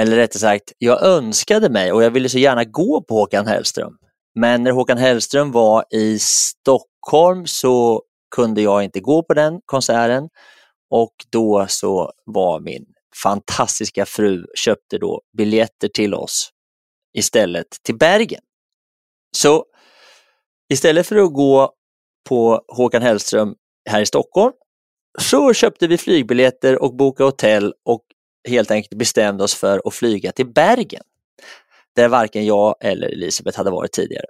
[0.00, 3.96] Eller rättare sagt, jag önskade mig och jag ville så gärna gå på Håkan Hellström.
[4.40, 8.02] Men när Håkan Hellström var i Stockholm så
[8.34, 10.28] kunde jag inte gå på den konserten
[10.90, 12.86] och då så var min
[13.22, 16.50] fantastiska fru köpte då biljetter till oss
[17.18, 18.40] istället till Bergen.
[19.36, 19.64] Så
[20.72, 21.72] istället för att gå
[22.28, 23.54] på Håkan Hellström
[23.90, 24.52] här i Stockholm
[25.18, 28.02] så köpte vi flygbiljetter och bokade hotell och
[28.48, 31.02] helt enkelt bestämde oss för att flyga till Bergen.
[31.96, 34.26] Där varken jag eller Elisabeth hade varit tidigare.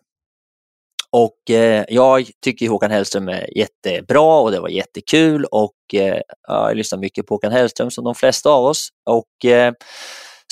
[1.11, 6.77] Och eh, jag tycker Håkan Hellström är jättebra och det var jättekul och eh, jag
[6.77, 8.89] lyssnar mycket på Håkan Hellström som de flesta av oss.
[9.11, 9.73] Och, eh,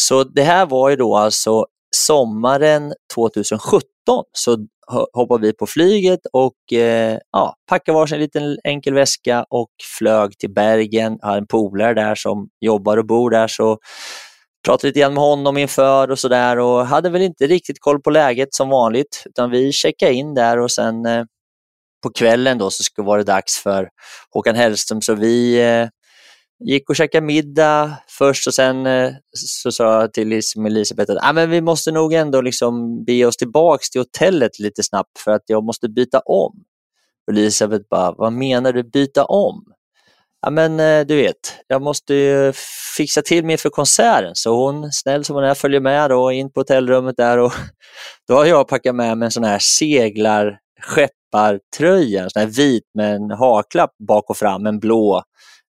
[0.01, 3.85] så det här var ju då alltså sommaren 2017
[4.33, 4.59] så
[5.13, 10.51] hoppade vi på flyget och eh, ja, packade varsin liten enkel väska och flög till
[10.55, 11.19] Bergen.
[11.21, 13.79] Jag har en polare där som jobbar och bor där så
[14.65, 18.11] pratade lite grann med honom inför och sådär och hade väl inte riktigt koll på
[18.11, 21.25] läget som vanligt utan vi checkade in där och sen eh,
[22.03, 23.89] på kvällen då så skulle vara det dags för
[24.31, 25.89] Håkan Hellström så vi eh,
[26.65, 30.33] gick och käkade middag först och sen eh, så sa jag till
[30.67, 34.83] Elisabeth att ah, men vi måste nog ändå liksom be oss tillbaks till hotellet lite
[34.83, 36.65] snabbt för att jag måste byta om.
[37.27, 39.65] Och Elisabeth bara, vad menar du byta om?
[40.45, 42.53] Ja men eh, du vet, jag måste ju
[42.97, 46.53] fixa till mig för konserten så hon, snäll som hon är, följer med då in
[46.53, 47.53] på hotellrummet där och
[48.29, 52.85] då har jag packat med mig en sån här seglar skeppartröja, en sån här vit
[52.95, 55.23] med en haklapp bak och fram, en blå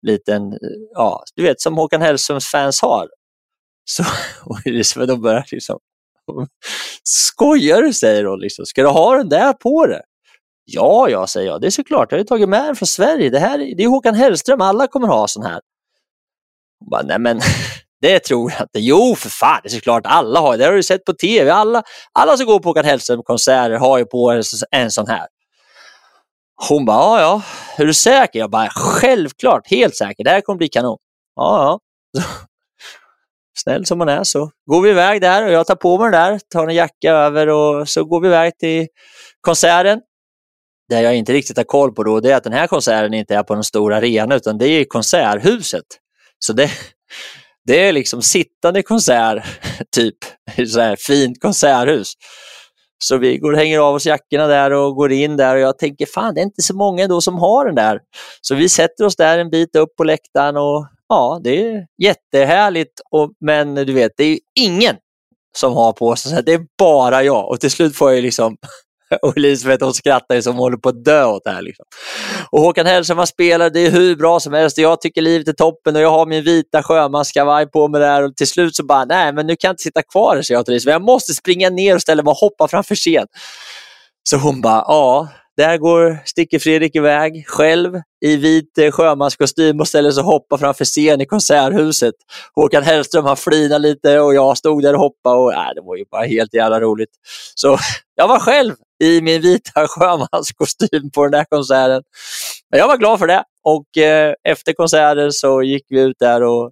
[0.08, 0.58] liten, eh,
[0.94, 3.08] ja, du vet som Håkan Hellströms fans har.
[3.86, 4.04] Så,
[4.46, 5.80] och Elisabeth de börjar liksom,
[7.04, 8.66] skojar du säger hon, liksom.
[8.66, 10.02] ska du ha den där på dig?
[10.66, 13.30] Ja, ja, säger jag, det är såklart, jag har ju tagit med den från Sverige,
[13.30, 15.62] det här det är Håkan Hellström, alla kommer ha sån här.
[16.80, 17.42] Hon bara, nej men
[18.02, 18.80] det tror jag inte.
[18.80, 20.66] Jo, för fan, det är såklart alla har det.
[20.66, 21.52] har du sett på tv.
[21.52, 21.84] Alla,
[22.14, 25.28] alla som går på Håkan Hellström-konserter har ju på en, en sån här.
[26.70, 27.42] Hon bara, ja, ja,
[27.84, 28.40] är du säker?
[28.40, 30.98] Jag bara, självklart, helt säker, det här kommer bli kanon.
[31.36, 31.80] Ja,
[32.14, 32.22] ja.
[33.58, 36.22] Snäll som man är så går vi iväg där och jag tar på mig den
[36.22, 38.88] där, tar en jacka över och så går vi iväg till
[39.42, 40.02] konserten.
[40.94, 43.36] Det jag inte riktigt har koll på då, det är att den här konserten inte
[43.36, 45.86] är på någon stor arena utan det är i konserthuset.
[46.40, 46.70] Så det,
[47.66, 49.44] det är liksom sittande konsert,
[49.96, 50.16] typ,
[50.68, 52.14] så här fint konserthus.
[53.04, 55.78] Så vi går och hänger av oss jackorna där och går in där och jag
[55.78, 58.00] tänker fan det är inte så många ändå som har den där.
[58.42, 63.02] Så vi sätter oss där en bit upp på läktaren och ja, det är jättehärligt.
[63.12, 64.96] Och, men du vet, det är ingen
[65.58, 67.50] som har på sig, så det är bara jag.
[67.50, 68.58] Och till slut får jag liksom
[69.22, 71.62] och Elisabeth hon skrattar ju som håller på att dö åt det här.
[71.62, 71.86] Liksom.
[72.52, 74.78] Och Håkan Hellström han spelar, det är hur bra som helst.
[74.78, 78.36] Jag tycker livet är toppen och jag har min vita sjömanskavaj på mig där och
[78.36, 80.66] till slut så bara, nej men nu kan jag inte sitta kvar här, säger jag
[80.66, 80.96] till Elisabeth.
[80.96, 83.28] Jag måste springa ner och ställa mig och hoppa framför scen.
[84.30, 85.28] Så hon bara, ja,
[85.58, 90.58] där går sticker Fredrik iväg själv i vit eh, sjömanskostym och ställer sig och hoppar
[90.58, 92.14] framför scen i Konserthuset.
[92.56, 95.96] Håkan Hellström han flinar lite och jag stod där och hoppade och äh, det var
[95.96, 97.10] ju bara helt jävla roligt.
[97.56, 97.78] Så
[98.16, 102.04] jag var själv i min vita sjömanskostym på den där konserten.
[102.72, 106.44] Men jag var glad för det och eh, efter konserten så gick vi ut där
[106.44, 106.72] och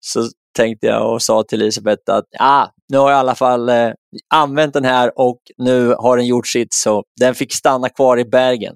[0.00, 3.68] så tänkte jag och sa till Elisabeth att ah, nu har jag i alla fall
[3.68, 3.90] eh,
[4.34, 8.24] använt den här och nu har den gjort sitt så den fick stanna kvar i
[8.24, 8.74] Bergen.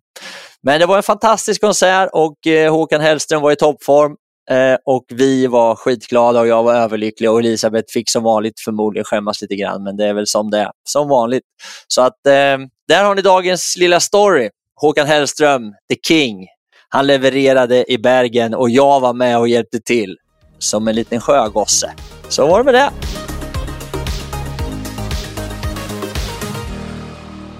[0.66, 4.16] Men det var en fantastisk konsert och eh, Håkan Hellström var i toppform
[4.50, 9.04] eh, och vi var skitglada och jag var överlycklig och Elisabeth fick som vanligt förmodligen
[9.04, 11.42] skämmas lite grann men det är väl som det är, som vanligt.
[11.88, 12.58] Så att eh,
[12.88, 14.50] där har ni dagens lilla story.
[14.74, 16.46] Håkan Hellström, the king.
[16.88, 20.16] Han levererade i Bergen och jag var med och hjälpte till
[20.58, 21.92] som en liten sjögosse.
[22.28, 22.90] Så var det med det.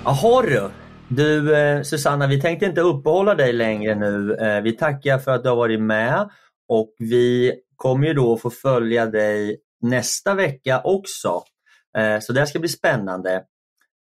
[0.05, 0.71] Jaha du.
[1.09, 4.35] Du eh, Susanna, vi tänkte inte uppehålla dig längre nu.
[4.35, 6.31] Eh, vi tackar för att du har varit med
[6.69, 11.43] och vi kommer ju då få följa dig nästa vecka också.
[11.99, 13.43] Eh, så det ska bli spännande.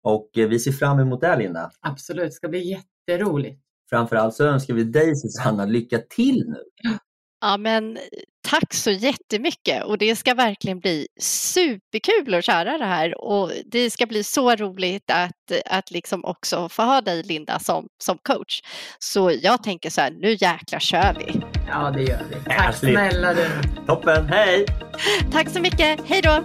[0.03, 1.71] Och vi ser fram emot det Linda.
[1.81, 2.79] Absolut, det ska bli
[3.09, 3.61] jätteroligt.
[3.91, 6.91] Framförallt så önskar vi dig Susanna lycka till nu.
[7.41, 7.99] Ja, men
[8.49, 13.91] tack så jättemycket och det ska verkligen bli superkul att köra det här och det
[13.91, 18.61] ska bli så roligt att, att liksom också få ha dig Linda som, som coach.
[18.99, 21.41] Så jag tänker så här, nu jäklar kör vi.
[21.69, 22.51] Ja, det gör vi.
[22.57, 23.49] Tack snälla du.
[23.87, 24.67] Toppen, hej!
[25.33, 26.45] Tack så mycket, hej då!